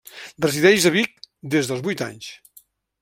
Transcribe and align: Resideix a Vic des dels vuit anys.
Resideix 0.45 0.87
a 0.89 0.91
Vic 0.95 1.13
des 1.57 1.69
dels 1.73 1.85
vuit 1.89 2.05
anys. 2.07 2.31